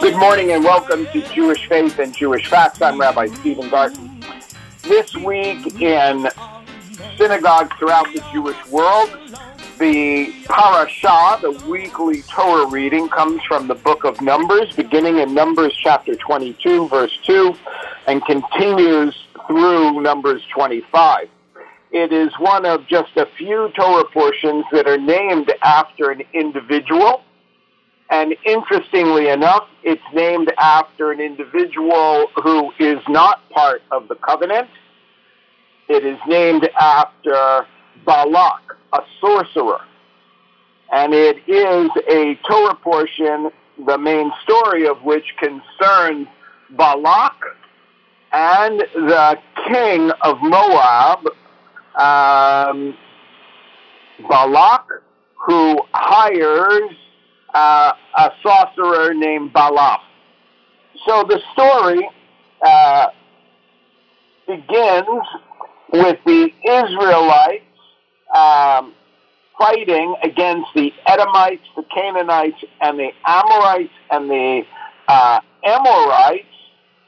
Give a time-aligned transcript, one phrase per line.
[0.00, 2.80] Good morning and welcome to Jewish Faith and Jewish Facts.
[2.80, 4.24] I'm Rabbi Steven Garten.
[4.84, 6.30] This week in
[7.18, 9.10] synagogues throughout the Jewish world,
[9.82, 15.76] the parashah, the weekly Torah reading, comes from the book of Numbers, beginning in Numbers
[15.82, 17.52] chapter 22, verse 2,
[18.06, 21.28] and continues through Numbers 25.
[21.90, 27.24] It is one of just a few Torah portions that are named after an individual.
[28.08, 34.68] And interestingly enough, it's named after an individual who is not part of the covenant.
[35.88, 37.66] It is named after
[38.06, 39.80] Balak, a sorcerer.
[40.92, 43.50] And it is a Torah portion,
[43.86, 46.28] the main story of which concerns
[46.70, 47.34] Balak
[48.32, 51.26] and the king of Moab,
[51.98, 52.96] um,
[54.28, 54.86] Balak,
[55.46, 56.90] who hires
[57.54, 60.00] uh, a sorcerer named Balaam.
[61.06, 62.08] So the story
[62.64, 63.06] uh,
[64.46, 65.26] begins
[65.92, 67.64] with the Israelites
[68.34, 68.94] um,
[69.58, 74.62] fighting against the Edomites, the Canaanites, and the Amorites and the
[75.08, 76.46] uh, Amorites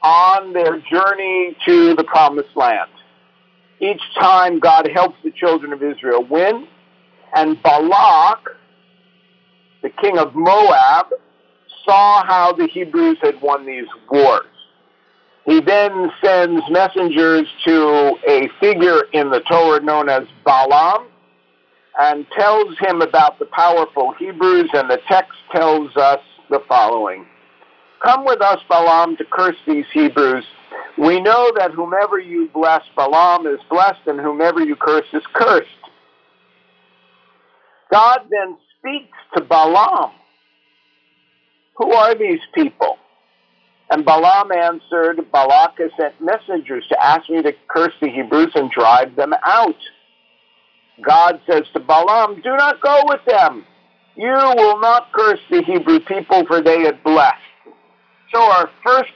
[0.01, 2.89] on their journey to the Promised Land.
[3.79, 6.67] Each time God helps the children of Israel win,
[7.35, 8.39] and Balak,
[9.81, 11.07] the king of Moab,
[11.83, 14.45] saw how the Hebrews had won these wars.
[15.45, 21.07] He then sends messengers to a figure in the Torah known as Balaam
[21.99, 27.25] and tells him about the powerful Hebrews, and the text tells us the following
[28.03, 30.45] Come with us, Balaam, to curse these Hebrews.
[30.97, 35.69] We know that whomever you bless, Balaam is blessed, and whomever you curse is cursed.
[37.91, 40.11] God then speaks to Balaam.
[41.77, 42.97] Who are these people?
[43.89, 48.71] And Balaam answered, Balak has sent messengers to ask me to curse the Hebrews and
[48.71, 49.75] drive them out.
[51.01, 53.65] God says to Balaam, Do not go with them.
[54.15, 57.35] You will not curse the Hebrew people, for they had blessed.
[58.33, 59.11] So our first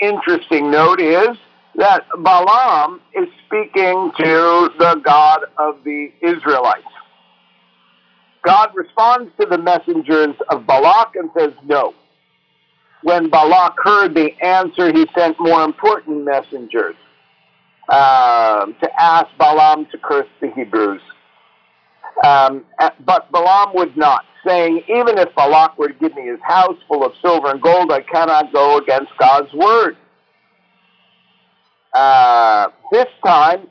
[0.00, 1.36] interesting note is
[1.76, 6.82] that Balaam is speaking to the God of the Israelites.
[8.44, 11.94] God responds to the messengers of Balak and says no.
[13.02, 16.96] When Balak heard the answer, he sent more important messengers
[17.88, 21.02] uh, to ask Balaam to curse the Hebrews.
[22.24, 22.64] Um,
[23.04, 27.04] but Balaam would not, saying, Even if Balak were to give me his house full
[27.04, 29.96] of silver and gold, I cannot go against God's word.
[31.94, 33.68] Uh, this time,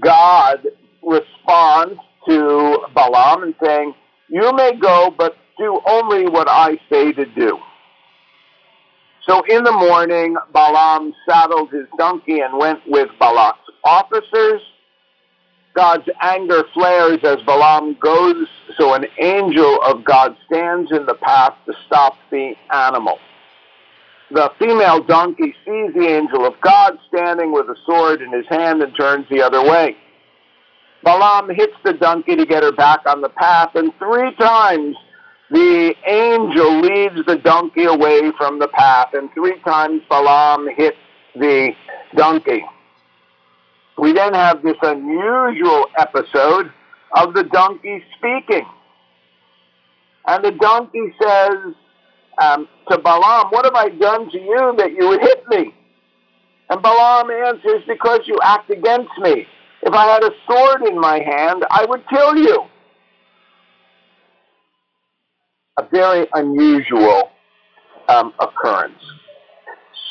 [0.00, 0.66] God
[1.02, 3.94] responds to Balaam and saying,
[4.28, 7.58] You may go, but do only what I say to do.
[9.26, 14.60] So in the morning, Balaam saddled his donkey and went with Balak's officers.
[15.74, 18.46] God's anger flares as Balaam goes,
[18.78, 23.18] so an angel of God stands in the path to stop the animal.
[24.30, 28.82] The female donkey sees the angel of God standing with a sword in his hand
[28.82, 29.96] and turns the other way.
[31.02, 34.96] Balaam hits the donkey to get her back on the path, and three times
[35.50, 40.96] the angel leads the donkey away from the path, and three times Balaam hits
[41.34, 41.72] the
[42.16, 42.64] donkey.
[43.98, 46.72] We then have this unusual episode
[47.14, 48.66] of the donkey speaking.
[50.26, 51.74] And the donkey says
[52.42, 55.74] um, to Balaam, What have I done to you that you would hit me?
[56.70, 59.46] And Balaam answers, Because you act against me.
[59.82, 62.64] If I had a sword in my hand, I would kill you.
[65.76, 67.30] A very unusual
[68.08, 69.02] um, occurrence.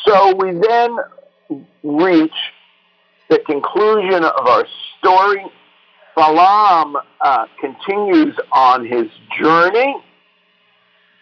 [0.06, 0.98] So we then
[1.84, 2.32] reach
[3.30, 4.66] the conclusion of our
[5.00, 5.46] story.
[6.16, 9.08] Balaam uh, continues on his
[9.40, 9.96] journey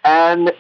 [0.03, 0.51] and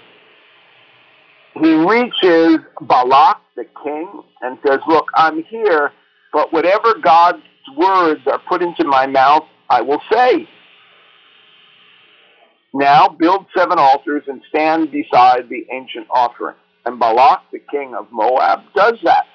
[1.53, 5.91] he reaches Balak, the king, and says, Look, I'm here,
[6.31, 7.43] but whatever God's
[7.75, 10.47] words are put into my mouth, I will say.
[12.73, 16.55] Now build seven altars and stand beside the ancient offering.
[16.85, 19.25] And Balak, the king of Moab, does that.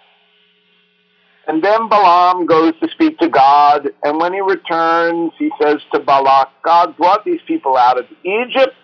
[1.46, 6.00] And then Balaam goes to speak to God, and when he returns, he says to
[6.00, 8.74] Balak, God brought these people out of Egypt.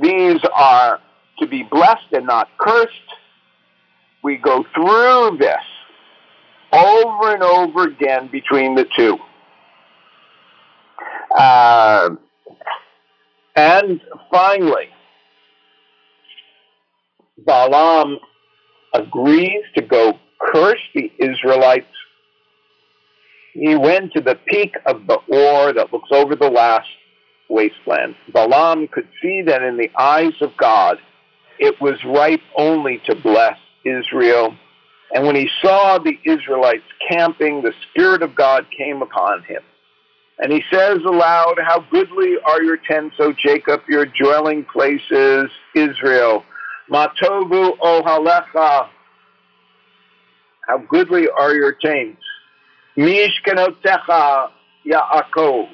[0.00, 1.00] These are
[1.38, 2.90] to be blessed and not cursed.
[4.24, 5.62] we go through this
[6.72, 9.18] over and over again between the two.
[11.38, 12.10] Uh,
[13.56, 14.00] and
[14.30, 14.88] finally,
[17.38, 18.18] Balaam
[18.94, 21.86] agrees to go curse the Israelites.
[23.54, 26.88] He went to the peak of the Or that looks over the last
[27.48, 28.16] wasteland.
[28.32, 30.98] Balaam could see that in the eyes of God,
[31.58, 34.54] it was right only to bless Israel.
[35.14, 39.62] And when he saw the Israelites camping, the Spirit of God came upon him.
[40.42, 46.44] And he says aloud, How goodly are your tents, O Jacob, your dwelling places, Israel.
[46.90, 48.88] Matovu ohalecha.
[50.66, 52.20] How goodly are your tents.
[52.98, 54.50] Mishkanotecha
[54.84, 55.68] Yaakov.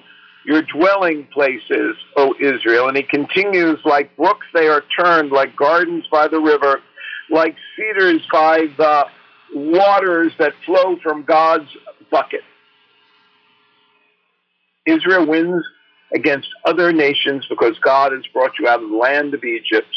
[0.45, 2.89] Your dwelling places, O Israel.
[2.89, 6.83] And he continues, like brooks they are turned, like gardens by the river,
[7.31, 9.07] like cedars by the
[9.55, 11.69] waters that flow from God's
[12.11, 12.43] bucket.
[14.89, 15.65] Israel wins
[16.15, 19.89] against other nations because God has brought you out of the land of Egypt.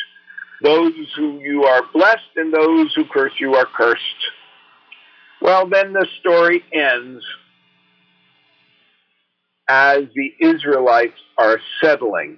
[0.61, 4.01] Those who you are blessed and those who curse you are cursed.
[5.41, 7.23] Well, then the story ends
[9.67, 12.37] as the Israelites are settling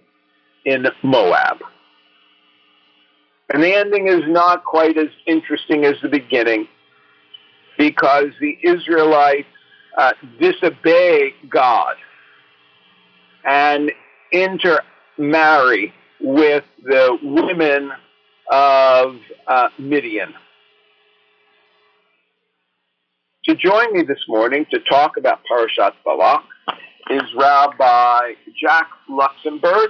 [0.65, 1.57] in Moab.
[3.51, 6.67] And the ending is not quite as interesting as the beginning
[7.77, 9.47] because the Israelites
[9.97, 11.95] uh, disobey God
[13.45, 13.91] and
[14.31, 17.91] intermarry with the women
[18.51, 19.17] of
[19.47, 20.33] uh, Midian.
[23.45, 26.43] To join me this morning to talk about Parashat Balak
[27.09, 29.89] is Rabbi Jack Luxenberg,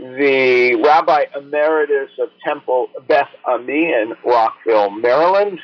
[0.00, 5.60] the Rabbi Emeritus of Temple Beth Ami in Rockville, Maryland.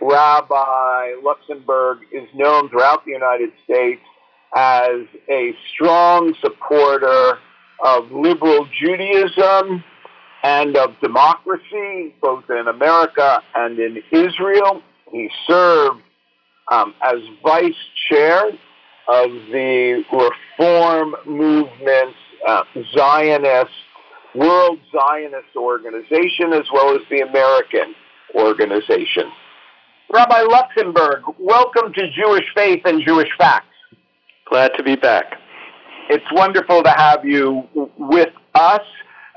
[0.00, 4.00] Rabbi Luxenberg is known throughout the United States
[4.54, 7.38] as a strong supporter
[7.84, 9.82] of liberal Judaism
[10.42, 14.82] and of democracy, both in America and in Israel.
[15.10, 16.02] He served
[16.70, 17.72] um, as vice
[18.08, 18.50] chair
[19.08, 22.14] of the Reform movement
[22.46, 22.64] uh,
[22.96, 23.70] Zionist,
[24.34, 27.94] World Zionist Organization, as well as the American
[28.34, 29.30] organization.
[30.12, 33.73] Rabbi Luxenberg, welcome to Jewish Faith and Jewish Facts.
[34.46, 35.40] Glad to be back.
[36.10, 37.66] It's wonderful to have you
[37.98, 38.82] with us,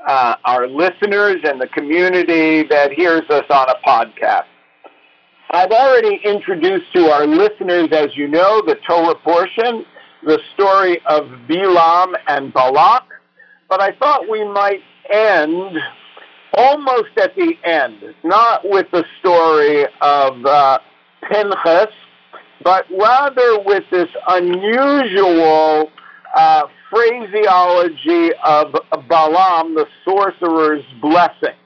[0.06, 4.44] uh, our listeners, and the community that hears us on a podcast.
[5.50, 9.86] I've already introduced to our listeners, as you know, the Torah portion,
[10.24, 13.04] the story of Bilam and Balak,
[13.70, 15.78] but I thought we might end
[16.52, 20.78] almost at the end, not with the story of uh,
[21.30, 21.94] Pinchas,
[22.62, 25.90] but rather with this unusual
[26.34, 28.74] uh, phraseology of
[29.08, 31.56] Balaam, the sorcerer's blessing.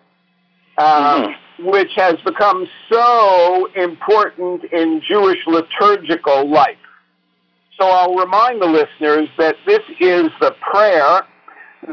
[0.78, 1.32] Uh, mm-hmm
[1.64, 6.76] which has become so important in Jewish liturgical life.
[7.78, 11.22] So I'll remind the listeners that this is the prayer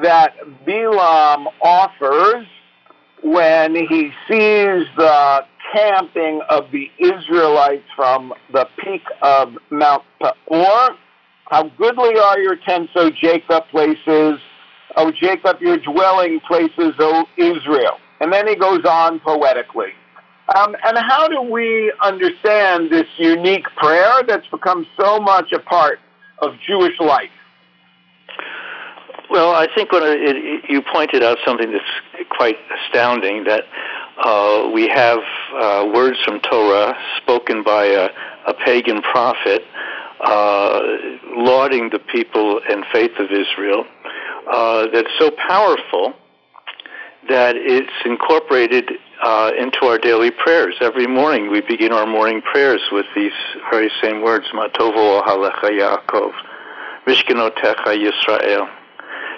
[0.01, 0.36] that
[0.66, 2.46] Bilam offers
[3.24, 10.96] when he sees the camping of the Israelites from the peak of Mount Peor.
[11.50, 14.39] How goodly are your tents, O Jacob places,
[14.96, 17.98] O Jacob, your dwelling places, O Israel.
[18.22, 19.93] And then he goes on poetically.
[20.55, 26.00] Um, and how do we understand this unique prayer that's become so much a part
[26.39, 27.29] of Jewish life?
[29.29, 33.63] Well, I think when it, it, you pointed out something that's quite astounding that
[34.17, 35.19] uh, we have
[35.53, 38.09] uh, words from Torah spoken by a,
[38.48, 39.62] a pagan prophet
[40.21, 40.79] uh,
[41.38, 43.86] lauding the people and faith of Israel
[44.51, 46.13] uh, that's so powerful
[47.29, 48.89] that it's incorporated
[49.21, 50.75] uh, into our daily prayers.
[50.81, 53.33] Every morning we begin our morning prayers with these
[53.69, 56.31] very same words, Matovo Yaakov,
[57.05, 58.78] Mishkanotecha Yisrael.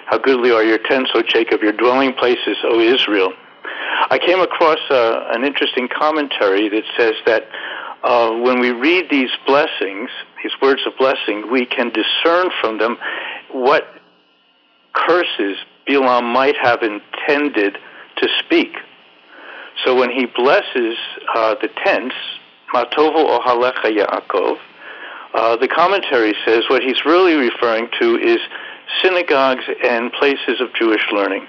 [0.06, 3.32] How goodly are your tents, O Jacob, your dwelling places, O Israel.
[4.10, 7.44] I came across uh, an interesting commentary that says that
[8.02, 10.10] uh, when we read these blessings,
[10.42, 12.98] these words of blessing, we can discern from them
[13.52, 13.84] what
[14.92, 15.56] curses
[15.88, 17.78] Bilam might have intended
[18.16, 18.74] to speak.
[19.84, 20.96] So when he blesses
[21.34, 22.14] uh, the tents,
[22.74, 24.58] Matovo Ohalecha Yaakov,
[25.34, 28.38] uh, the commentary says what he's really referring to is
[29.02, 31.46] synagogues and places of Jewish learning.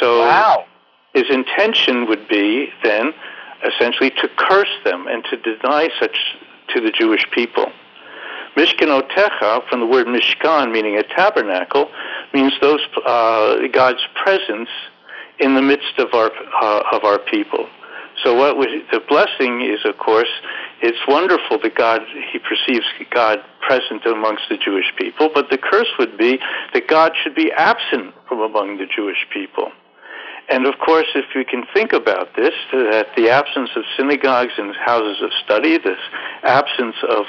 [0.00, 0.64] So wow.
[1.14, 3.12] his intention would be then
[3.64, 6.16] essentially to curse them and to deny such
[6.74, 7.70] to the Jewish people.
[8.56, 11.90] Mishkan Mishkanotecha, from the word mishkan, meaning a tabernacle,
[12.32, 14.68] means those uh, God's presence
[15.40, 16.30] in the midst of our
[16.62, 17.66] uh, of our people.
[18.22, 20.28] So what we, the blessing is, of course,
[20.82, 22.02] it's wonderful that God
[22.32, 26.38] he perceives God present amongst the Jewish people, but the curse would be
[26.72, 29.72] that God should be absent from among the Jewish people.
[30.50, 34.76] And of course, if we can think about this, that the absence of synagogues and
[34.76, 35.98] houses of study, this
[36.42, 37.24] absence of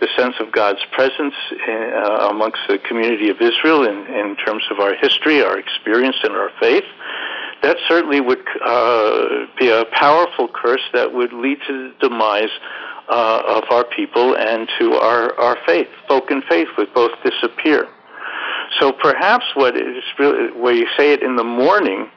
[0.00, 4.80] the sense of God's presence uh, amongst the community of Israel in, in terms of
[4.80, 6.84] our history, our experience, and our faith,
[7.62, 12.50] that certainly would uh, be a powerful curse that would lead to the demise
[13.08, 15.88] uh, of our people and to our, our faith.
[16.04, 17.88] Spoken faith would both disappear.
[18.80, 22.10] So perhaps what is really, where you say it in the morning,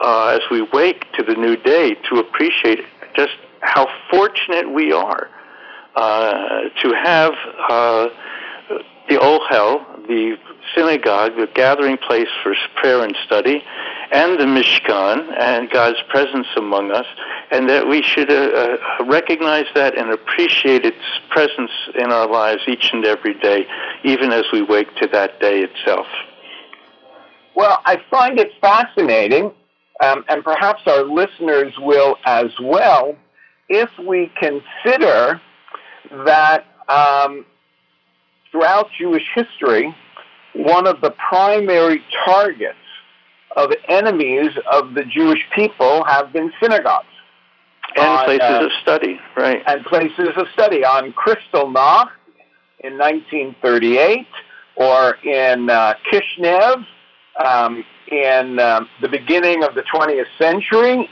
[0.00, 2.80] uh, as we wake to the new day, to appreciate
[3.16, 5.28] just how fortunate we are
[5.96, 7.32] uh, to have
[7.68, 8.08] uh,
[9.08, 10.36] the Ohel, the
[10.74, 13.62] synagogue, the gathering place for prayer and study,
[14.12, 17.06] and the Mishkan, and God's presence among us,
[17.52, 20.96] and that we should uh, uh, recognize that and appreciate its
[21.28, 23.66] presence in our lives each and every day,
[24.04, 26.06] even as we wake to that day itself.
[27.54, 29.52] Well, I find it fascinating,
[30.02, 33.16] um, and perhaps our listeners will as well,
[33.68, 35.40] if we consider
[36.24, 37.44] that um,
[38.50, 39.94] throughout Jewish history,
[40.54, 42.76] one of the primary targets
[43.56, 47.06] of enemies of the Jewish people have been synagogues.
[47.96, 49.62] And On, places uh, of study, right.
[49.66, 52.10] and places of study on Kristallnacht
[52.84, 54.26] in 1938
[54.76, 56.84] or in uh, Kishinev
[57.44, 61.08] um, in um, the beginning of the 20th century.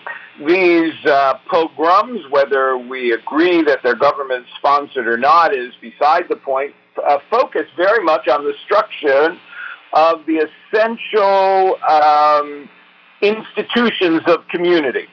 [0.47, 6.37] These uh, pogroms, whether we agree that they're government sponsored or not, is beside the
[6.37, 9.37] point, uh, focus very much on the structure
[9.93, 12.69] of the essential um,
[13.23, 15.07] institutions of community.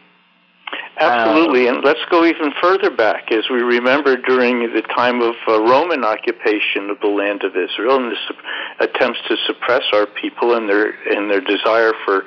[0.98, 5.62] Absolutely, and let's go even further back as we remember during the time of uh,
[5.62, 10.56] Roman occupation of the land of Israel and the sup- attempts to suppress our people
[10.56, 12.24] and their and their desire for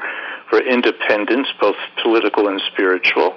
[0.50, 3.37] for independence, both political and spiritual.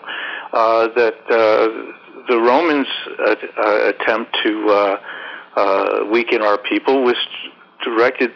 [0.54, 2.88] Uh, that uh, the Romans
[3.20, 4.98] uh, uh, attempt to
[5.56, 7.16] uh, weaken our people was
[7.84, 8.32] directed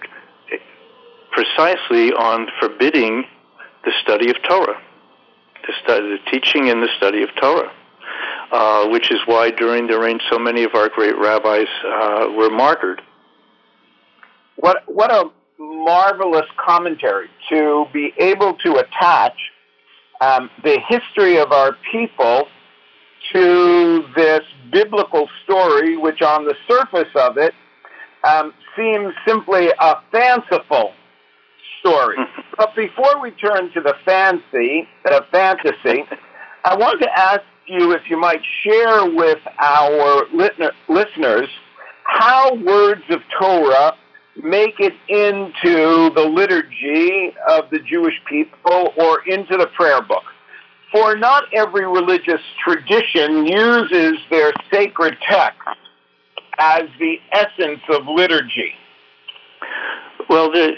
[1.35, 3.25] precisely on forbidding
[3.83, 4.81] the study of Torah
[5.65, 7.71] the, study, the teaching and the study of Torah,
[8.51, 12.49] uh, which is why during the reign so many of our great rabbis uh, were
[12.49, 13.01] martyred.
[14.57, 19.37] What what a marvelous commentary to be able to attach
[20.21, 22.47] um, the history of our people
[23.33, 27.53] to this biblical story, which on the surface of it
[28.23, 30.93] um, seems simply a fanciful
[31.79, 32.17] story.
[32.57, 36.03] but before we turn to the fancy, uh, fantasy,
[36.63, 40.25] I want to ask you if you might share with our
[40.87, 41.49] listeners
[42.03, 43.93] how words of Torah
[44.43, 50.23] make it into the liturgy of the Jewish people or into the prayer book.
[50.91, 55.59] For not every religious tradition uses their sacred text
[56.57, 58.73] as the essence of liturgy.
[60.29, 60.71] Well, the,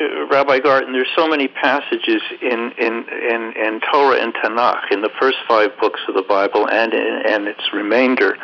[0.00, 5.02] uh, Rabbi Garten, there's so many passages in, in, in, in Torah and Tanakh, in
[5.02, 8.36] the first five books of the Bible and in, and its remainder,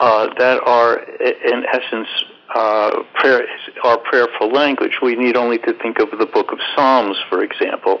[0.00, 2.08] uh, that are in essence
[2.54, 3.42] uh, prayer,
[3.84, 4.98] our prayerful language.
[5.02, 8.00] We need only to think of the book of Psalms, for example,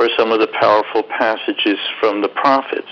[0.00, 2.88] or some of the powerful passages from the prophets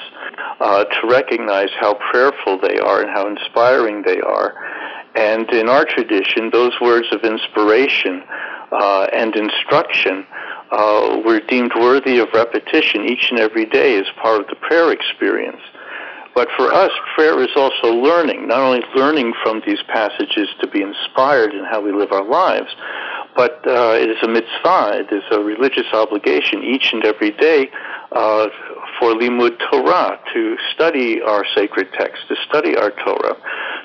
[0.61, 4.55] uh, to recognize how prayerful they are and how inspiring they are.
[5.15, 8.23] And in our tradition, those words of inspiration
[8.73, 10.27] uh, and instruction
[10.71, 14.93] uh, were deemed worthy of repetition each and every day as part of the prayer
[14.93, 15.61] experience.
[16.35, 20.81] But for us, prayer is also learning, not only learning from these passages to be
[20.81, 22.75] inspired in how we live our lives,
[23.37, 27.71] but uh, it is a mitzvah, it is a religious obligation each and every day
[28.13, 28.47] uh,
[28.99, 33.37] for limud Torah, to study our sacred text, to study our Torah.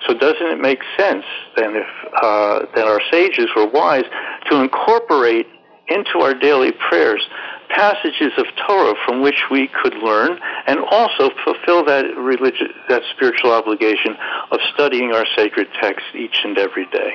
[0.08, 1.88] So doesn't it make sense then if
[2.22, 4.06] uh, that our sages were wise
[4.50, 5.48] to incorporate
[5.90, 7.26] into our daily prayers
[7.70, 13.52] passages of Torah from which we could learn and also fulfill that religious, that spiritual
[13.52, 14.16] obligation
[14.52, 17.12] of studying our sacred texts each and every day.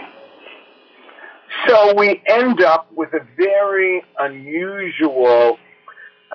[1.67, 5.59] So we end up with a very unusual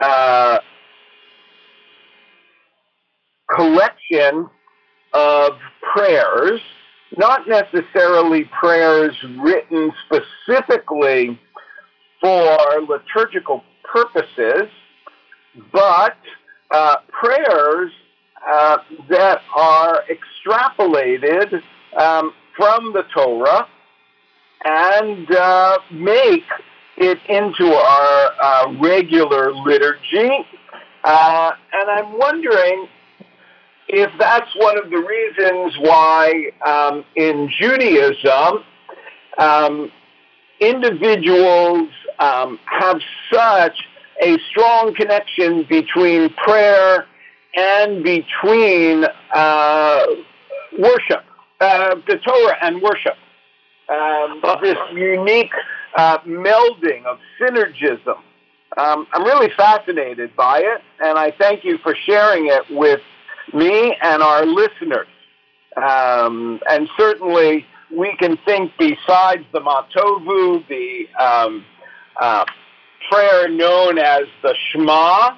[0.01, 0.59] uh,
[3.55, 4.49] collection
[5.17, 5.53] of
[5.93, 6.61] prayers,
[7.17, 11.39] not necessarily prayers written specifically
[12.21, 12.57] for
[12.87, 14.69] liturgical purposes,
[15.71, 16.17] but
[16.71, 17.91] uh, prayers
[18.47, 18.77] uh,
[19.09, 21.61] that are extrapolated
[21.97, 23.67] um, from the Torah
[24.65, 26.43] and uh, make
[26.97, 30.29] it into our uh, regular liturgy.
[31.03, 32.87] Uh, and I'm wondering
[33.87, 38.63] if that's one of the reasons why um, in Judaism,
[39.37, 39.91] um,
[40.59, 41.89] individuals
[42.19, 42.99] um, have
[43.31, 43.77] such
[44.21, 47.05] a strong connection between prayer
[47.55, 50.05] and between uh,
[50.77, 51.23] worship,
[51.61, 53.15] uh, the Torah and worship.
[53.89, 55.53] Um, this unique
[55.95, 58.17] uh, melding of synergism.
[58.77, 62.99] Um, I'm really fascinated by it, and I thank you for sharing it with
[63.53, 65.07] me and our listeners.
[65.75, 71.65] Um, and certainly, we can think besides the Matovu, the um,
[72.19, 72.45] uh,
[73.09, 75.37] prayer known as the Shema,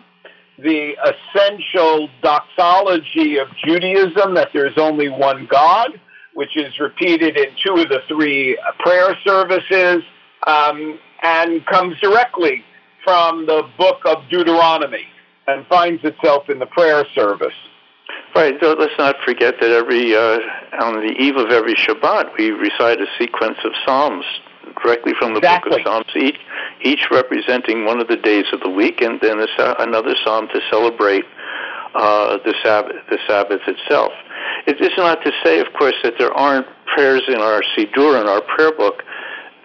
[0.57, 5.99] the essential doxology of Judaism that there's only one God,
[6.33, 10.03] which is repeated in two of the three prayer services,
[10.47, 12.63] um, and comes directly
[13.03, 15.05] from the book of Deuteronomy
[15.47, 17.53] and finds itself in the prayer service.
[18.35, 18.55] Right.
[18.61, 20.39] Let's not forget that every uh,
[20.81, 24.25] on the eve of every Shabbat we recite a sequence of psalms
[24.83, 25.71] directly from the exactly.
[25.71, 26.39] book of Psalms, each
[26.81, 30.61] each representing one of the days of the week, and then a, another psalm to
[30.69, 31.25] celebrate
[31.95, 34.11] uh, the Sabbath, the Sabbath itself.
[34.67, 38.27] It is not to say, of course, that there aren't prayers in our Siddur, in
[38.27, 39.03] our prayer book,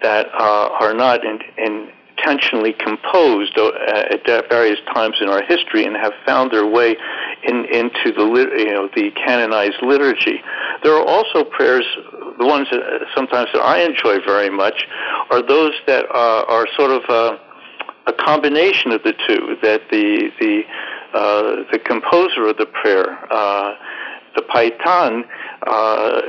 [0.01, 1.89] that uh, are not in, in
[2.25, 3.71] intentionally composed uh,
[4.09, 6.95] at various times in our history and have found their way
[7.43, 8.25] in, into the
[8.57, 10.41] you know the canonized liturgy.
[10.83, 11.85] There are also prayers.
[12.37, 14.85] The ones that uh, sometimes that I enjoy very much
[15.31, 17.39] are those that uh, are sort of a,
[18.07, 19.55] a, combination of the two.
[19.61, 20.61] That the the
[21.13, 23.73] uh, the composer of the prayer, uh,
[24.35, 25.23] the paytan,
[25.65, 26.21] uh,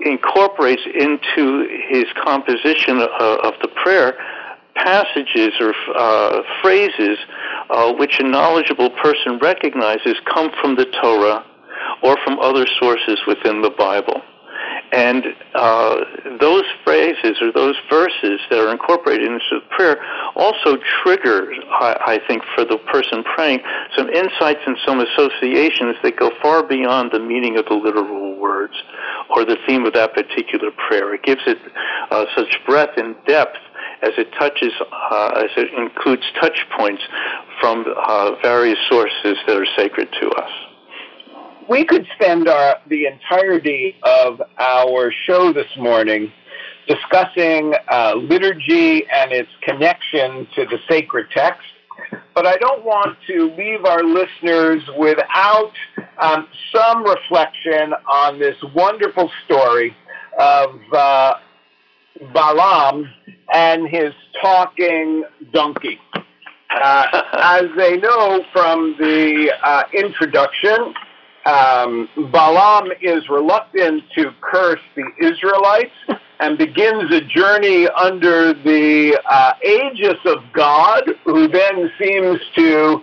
[0.00, 4.18] incorporates into his composition of the prayer
[4.76, 7.18] passages or uh, phrases
[7.70, 11.44] uh, which a knowledgeable person recognizes come from the Torah
[12.02, 14.20] or from other sources within the Bible.
[14.92, 15.96] And uh,
[16.38, 20.00] those phrases or those verses that are incorporated into the prayer
[20.36, 23.60] also trigger, I, I think, for the person praying,
[23.96, 28.74] some insights and some associations that go far beyond the meaning of the literal words
[29.34, 31.14] or the theme of that particular prayer.
[31.14, 31.58] It gives it
[32.10, 33.58] uh, such breadth and depth
[34.06, 37.02] as it touches, uh, as it includes touch points
[37.60, 40.50] from uh, various sources that are sacred to us.
[41.68, 46.32] We could spend our, the entirety of our show this morning
[46.86, 51.66] discussing uh, liturgy and its connection to the sacred text,
[52.34, 55.72] but I don't want to leave our listeners without
[56.18, 59.96] um, some reflection on this wonderful story
[60.38, 61.34] of uh,
[62.32, 63.08] Balaam
[63.52, 65.98] and his talking donkey.
[66.70, 70.94] Uh, as they know from the uh, introduction,
[71.46, 75.94] um, Balaam is reluctant to curse the Israelites
[76.40, 83.00] and begins a journey under the uh, aegis of God, who then seems to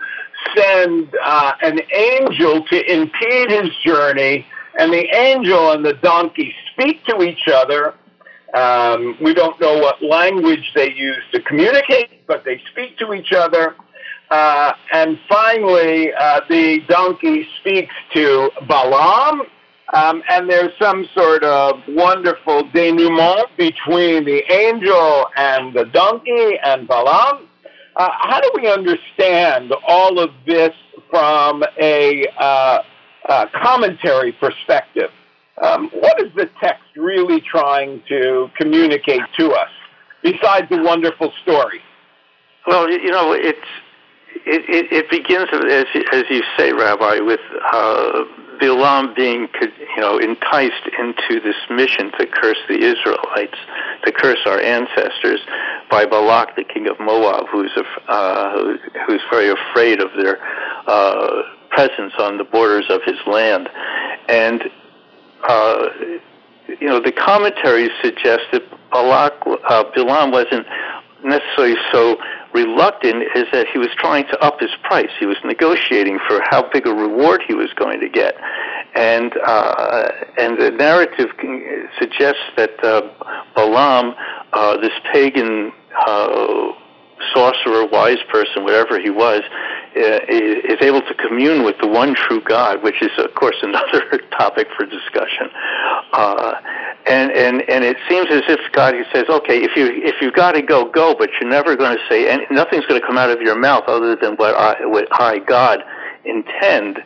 [0.56, 4.46] send uh, an angel to impede his journey.
[4.78, 7.96] And the angel and the donkey speak to each other
[8.54, 13.32] um, we don't know what language they use to communicate, but they speak to each
[13.32, 13.76] other.
[14.30, 19.42] Uh, and finally, uh, the donkey speaks to Balaam,
[19.94, 26.88] um, and there's some sort of wonderful denouement between the angel and the donkey and
[26.88, 27.48] Balaam.
[27.96, 30.74] Uh, how do we understand all of this
[31.10, 32.80] from a uh,
[33.54, 35.12] commentary perspective?
[35.62, 39.70] Um, what is the text really trying to communicate to us,
[40.24, 41.82] besides the wonderful story?
[42.66, 43.60] Well, you know, it's
[44.46, 47.40] it, it, it begins as as you say, Rabbi, with
[47.72, 48.24] uh,
[48.60, 53.58] Bilam being you know enticed into this mission to curse the Israelites,
[54.06, 55.42] to curse our ancestors,
[55.90, 57.72] by Balak, the king of Moab, who's
[58.08, 60.40] uh, who's very afraid of their
[60.88, 63.70] uh, presence on the borders of his land,
[64.30, 64.64] and
[65.48, 65.88] uh,
[66.80, 70.66] you know, the commentaries suggest that Balak, uh, Bilam wasn't
[71.24, 72.18] necessarily so
[72.54, 75.10] reluctant is that he was trying to up his price.
[75.20, 78.36] He was negotiating for how big a reward he was going to get,
[78.96, 81.30] and uh, and the narrative
[82.00, 83.02] suggests that uh,
[83.56, 84.16] Balaam,
[84.54, 85.72] uh, this pagan
[86.06, 86.72] uh,
[87.34, 89.42] sorcerer, wise person, whatever he was,
[89.96, 94.20] uh, is able to commune with the one true God, which is, of course, another
[94.32, 95.50] topic for discussion.
[96.14, 96.54] Uh,
[97.06, 100.32] and and and it seems as if God he says, okay, if you if you
[100.32, 103.18] got to go, go, but you're never going to say, and nothing's going to come
[103.18, 105.84] out of your mouth other than what I what I God
[106.26, 107.00] intend.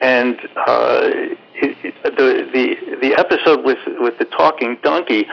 [0.00, 1.10] And uh,
[2.04, 5.24] the the the episode with with the talking donkey,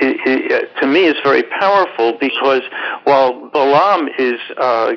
[0.00, 2.62] to me, is very powerful because
[3.04, 4.92] while Balaam is uh,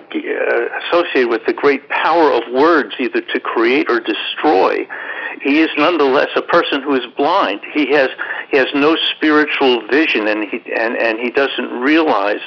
[0.88, 4.88] associated with the great power of words, either to create or destroy,
[5.41, 7.60] he is nonetheless a person who is blind.
[7.73, 8.10] He has
[8.49, 12.41] he has no spiritual vision, and he and and he doesn't realize.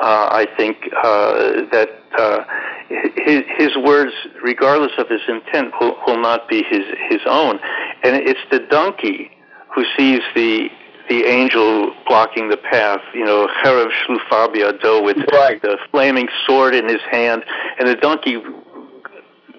[0.00, 2.44] Uh, I think uh, that uh,
[2.88, 7.60] his, his words, regardless of his intent, will, will not be his his own.
[8.02, 9.30] And it's the donkey
[9.74, 10.68] who sees the
[11.10, 15.60] the angel blocking the path, you know, Cherev Shlufar Do with right.
[15.60, 17.44] the flaming sword in his hand,
[17.78, 18.36] and the donkey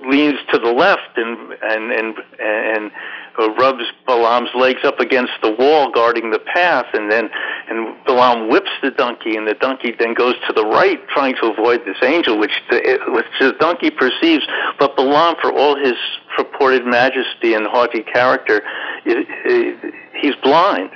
[0.10, 2.92] leans to the left and and and and
[3.40, 7.30] uh, rubs Balaam's legs up against the wall, guarding the path, and then
[7.70, 11.48] and Balaam whips the donkey, and the donkey then goes to the right, trying to
[11.48, 14.46] avoid this angel, which the, which the donkey perceives.
[14.80, 15.96] But Balaam, for all his
[16.36, 18.62] purported majesty and haughty character,
[19.06, 20.92] it, it, he's blind.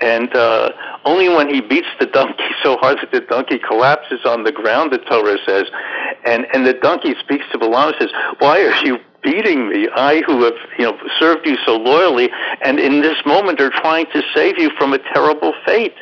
[0.00, 0.70] And uh,
[1.04, 4.92] only when he beats the donkey so hard that the donkey collapses on the ground,
[4.92, 5.64] the Torah says,
[6.24, 9.88] and and the donkey speaks to Balaam and says, "Why are you beating me?
[9.94, 12.30] I who have you know served you so loyally,
[12.62, 15.94] and in this moment are trying to save you from a terrible fate."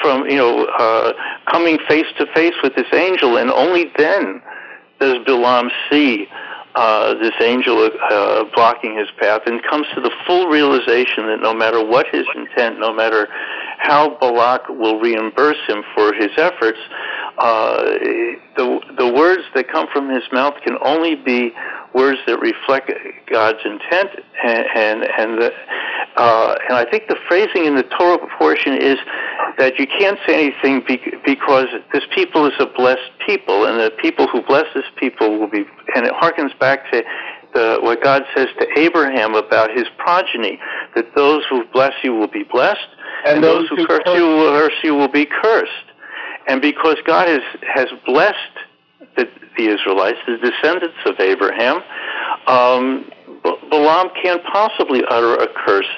[0.00, 1.12] From you know uh,
[1.50, 4.40] coming face to face with this angel, and only then
[4.98, 6.28] does Balaam see
[6.74, 11.52] uh, this angel uh, blocking his path and comes to the full realization that no
[11.52, 13.28] matter what his intent, no matter
[13.78, 16.78] how Balak will reimburse him for his efforts,
[17.38, 17.82] uh,
[18.56, 21.52] the the words that come from his mouth can only be
[21.94, 22.90] words that reflect
[23.30, 24.10] God's intent,
[24.44, 25.52] and and and, the,
[26.16, 28.98] uh, and I think the phrasing in the Torah portion is
[29.58, 30.82] that you can't say anything
[31.24, 35.48] because this people is a blessed people, and the people who bless this people will
[35.48, 37.02] be, and it harkens back to
[37.54, 40.58] the, what God says to Abraham about his progeny,
[40.94, 42.80] that those who bless you will be blessed,
[43.26, 45.70] and, and those, those, who curse you will curse you will be cursed.
[46.48, 47.42] And because God has
[47.74, 48.36] has blessed
[49.16, 51.82] the, the Israelites, the descendants of Abraham,
[52.46, 53.10] um,
[53.70, 55.88] Balaam can't possibly utter a curse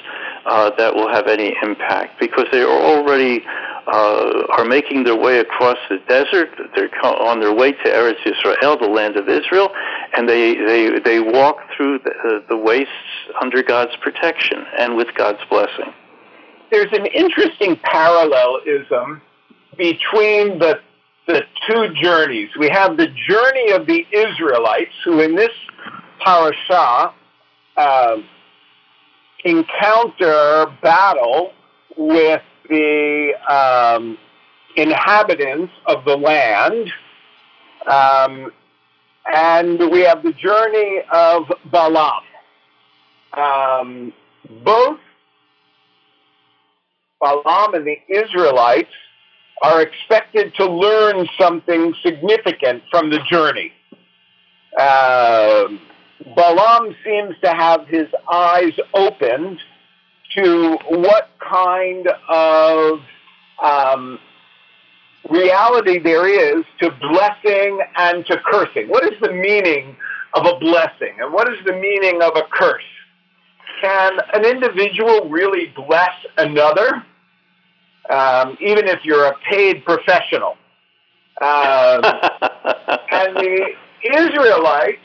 [0.45, 3.43] uh, that will have any impact because they are already
[3.87, 6.49] uh, are making their way across the desert.
[6.75, 9.69] They're on their way to Eretz Israel, the land of Israel,
[10.15, 12.91] and they they they walk through the, the wastes
[13.41, 15.93] under God's protection and with God's blessing.
[16.71, 19.21] There's an interesting parallelism
[19.77, 20.79] between the
[21.27, 22.49] the two journeys.
[22.59, 25.49] We have the journey of the Israelites, who in this
[26.23, 27.13] parasha
[27.77, 28.17] uh,
[29.45, 31.53] encounter battle
[31.95, 34.17] with the um,
[34.75, 36.91] inhabitants of the land.
[37.87, 38.51] Um,
[39.33, 42.23] and we have the journey of Balaam.
[43.33, 44.13] Um,
[44.63, 44.99] both
[47.21, 48.91] Balaam and the Israelites
[49.61, 53.71] are expected to learn something significant from the journey.
[54.77, 55.69] Uh,
[56.35, 59.59] Balaam seems to have his eyes opened
[60.35, 62.99] to what kind of
[63.63, 64.19] um,
[65.29, 68.87] reality there is to blessing and to cursing.
[68.87, 69.95] What is the meaning
[70.33, 72.83] of a blessing and what is the meaning of a curse?
[73.81, 77.03] Can an individual really bless another?
[78.09, 80.57] um, even if you're a paid professional.
[81.41, 82.01] Um,
[83.11, 83.69] and the
[84.03, 84.99] Israelites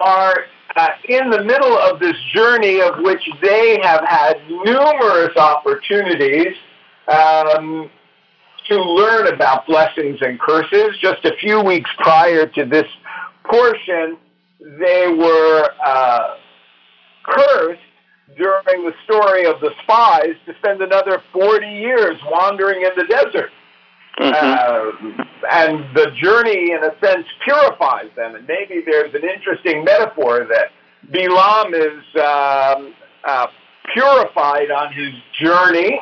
[0.00, 0.44] are
[0.76, 6.54] uh, in the middle of this journey of which they have had numerous opportunities
[7.08, 7.90] um,
[8.68, 10.96] to learn about blessings and curses.
[11.00, 12.86] Just a few weeks prior to this
[13.44, 14.18] portion,
[14.60, 16.36] they were uh,
[17.22, 17.80] cursed
[18.36, 23.50] during the story of the spies to spend another 40 years wandering in the desert.
[24.18, 25.18] Mm-hmm.
[25.20, 28.34] Uh, and the journey, in a sense, purifies them.
[28.34, 30.72] And maybe there's an interesting metaphor that
[31.12, 33.46] Bilam is um, uh,
[33.92, 36.00] purified on his journey,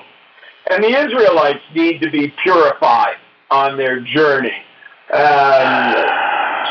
[0.71, 3.17] and the Israelites need to be purified
[3.51, 4.63] on their journey.
[5.13, 5.95] Um,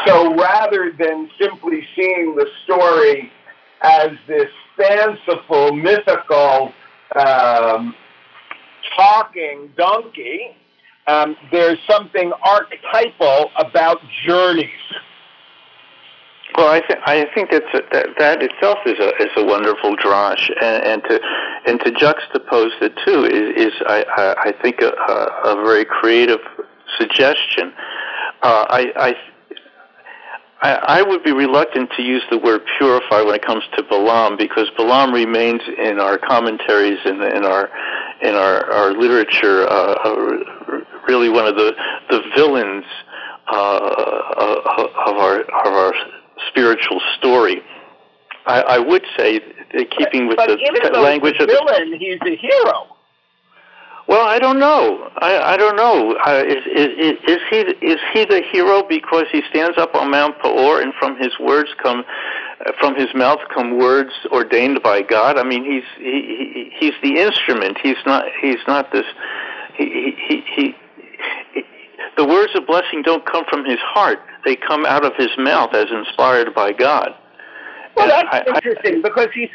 [0.05, 3.31] so rather than simply seeing the story
[3.83, 6.73] as this fanciful, mythical,
[7.15, 7.93] um,
[8.97, 10.55] talking donkey,
[11.07, 14.69] um, there's something archetypal about journeys.
[16.55, 19.97] Well, I think I think that's a, that that itself is a is a wonderful
[19.97, 21.19] drash, and, and to
[21.65, 25.83] and to juxtapose the two is, is I, I I think a, a, a very
[25.83, 26.39] creative
[26.99, 27.73] suggestion.
[28.43, 29.15] Uh, I, I
[30.63, 34.37] I, I would be reluctant to use the word purify when it comes to Balaam
[34.37, 37.69] because Balaam remains in our commentaries and in, in our
[38.23, 41.73] in our, our literature uh, uh, really one of the
[42.09, 42.85] the villains
[43.47, 43.79] uh,
[45.05, 45.93] of our of our
[46.49, 47.61] spiritual story.
[48.45, 49.39] I, I would say,
[49.97, 52.87] keeping with but the language the of the villain, he's a hero.
[54.05, 55.09] well, I don't know.
[55.17, 56.15] I, I don't know.
[56.25, 60.39] Uh, is, is, is he is he the hero because he stands up on Mount
[60.41, 62.03] Peor and from his words come, uh,
[62.79, 65.37] from his mouth come words ordained by God?
[65.37, 67.77] I mean, he's he, he he's the instrument.
[67.81, 69.05] He's not he's not this.
[69.77, 70.75] He he he.
[71.53, 71.63] he
[72.17, 75.73] the words of blessing don't come from his heart; they come out of his mouth
[75.73, 77.13] as inspired by God.
[77.95, 79.49] Well, And that's I- I- interesting because he's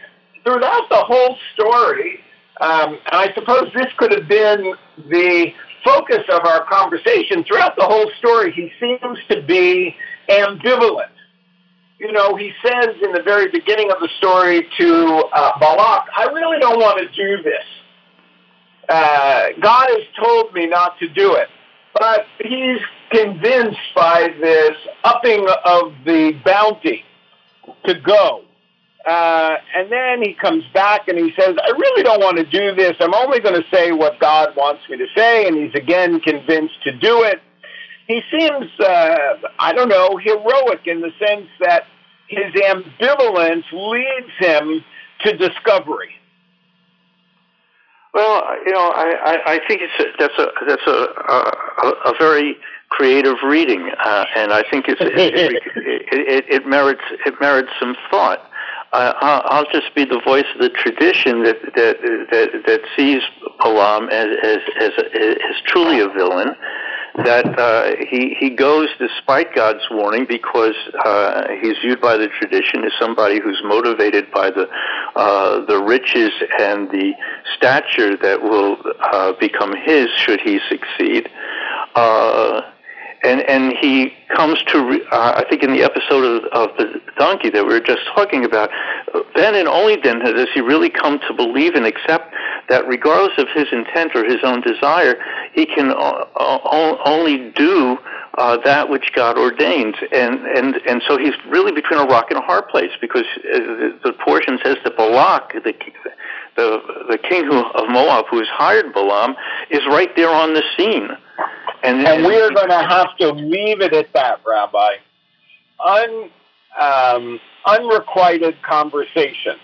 [0.44, 2.20] throughout the whole story,
[2.61, 4.74] um, and I suppose this could have been
[5.08, 5.52] the
[5.84, 7.44] focus of our conversation.
[7.44, 9.94] Throughout the whole story, he seems to be
[10.28, 11.11] ambivalent.
[11.98, 16.24] You know, he says in the very beginning of the story to uh, Balak, I
[16.32, 17.64] really don't want to do this.
[18.88, 21.48] Uh, God has told me not to do it.
[21.94, 22.78] But he's
[23.11, 27.04] convinced by this upping of the bounty
[27.87, 28.44] to go.
[29.06, 32.74] Uh, and then he comes back and he says, I really don't want to do
[32.74, 32.94] this.
[33.00, 35.48] I'm only going to say what God wants me to say.
[35.48, 37.40] And he's again convinced to do it.
[38.09, 39.16] He seems, uh,
[39.59, 41.85] I don't know, heroic in the sense that
[42.27, 44.83] his ambivalence leads him
[45.25, 46.14] to discovery.
[48.14, 51.09] Well, you know, I, I, I think it's a, that's a that's a
[51.87, 52.57] a, a very
[52.88, 57.94] creative reading, uh, and I think it's, it, it, it, it merits it merits some
[58.11, 58.40] thought.
[58.92, 63.21] Uh, I'll just be the voice of the tradition that that that, that sees
[63.61, 66.57] Balaam as as as, as truly a villain.
[67.24, 72.85] That uh, he he goes despite God's warning because uh, he's viewed by the tradition
[72.85, 74.68] as somebody who's motivated by the
[75.16, 77.14] uh, the riches and the
[77.57, 78.76] stature that will
[79.12, 81.28] uh, become his should he succeed.
[81.96, 82.61] Uh,
[83.24, 87.50] and and he comes to uh, I think in the episode of, of the donkey
[87.50, 88.70] that we were just talking about,
[89.35, 92.33] then and only then does he really come to believe and accept
[92.68, 95.16] that regardless of his intent or his own desire,
[95.52, 97.98] he can only do
[98.37, 102.38] uh, that which God ordains, and and and so he's really between a rock and
[102.38, 103.59] a hard place because uh,
[104.04, 105.74] the portion says that Balak, the
[106.57, 109.35] the the king who, of Moab, who has hired Balaam,
[109.70, 111.09] is right there on the scene.
[111.83, 114.96] And, And we are going to have to leave it at that, Rabbi.
[115.85, 116.31] Un,
[116.81, 119.57] um, unrequited conversation.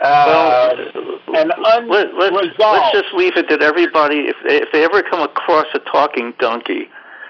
[0.00, 1.52] Well, Uh, and
[1.88, 5.66] let, let, let's just leave it that everybody, if they, if they ever come across
[5.74, 6.88] a talking donkey,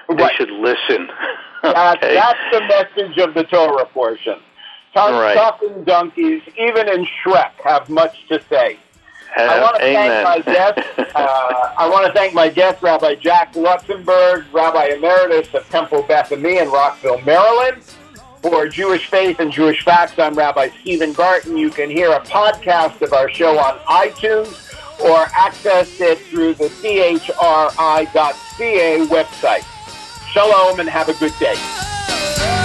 [0.08, 0.34] they Right.
[0.36, 1.08] should listen.
[1.62, 2.14] That's, okay?
[2.14, 4.38] that's the message of the Torah portion.
[4.94, 5.34] Talk, Right.
[5.34, 8.78] Talking donkeys, even in Shrek, have much to say.
[9.36, 10.24] I Uh, want to amen.
[10.24, 10.78] thank my guest.
[11.16, 16.30] Uh, I want to thank my guest, Rabbi Jack Luxenberg, Rabbi Emeritus of Temple Beth
[16.30, 17.82] Bethany in Rockville, Maryland.
[18.42, 21.56] For Jewish Faith and Jewish Facts, I'm Rabbi Steven Garten.
[21.56, 24.64] You can hear a podcast of our show on iTunes
[25.00, 27.26] or access it through the chri.ca
[29.06, 29.64] website.
[30.30, 32.57] Shalom and have a good day.